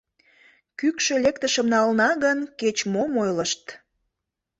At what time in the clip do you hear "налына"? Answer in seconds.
1.73-2.09